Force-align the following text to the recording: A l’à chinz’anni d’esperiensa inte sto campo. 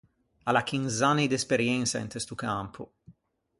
A 0.47 0.51
l’à 0.53 0.63
chinz’anni 0.67 1.25
d’esperiensa 1.29 1.97
inte 2.05 2.19
sto 2.23 2.35
campo. 2.45 2.81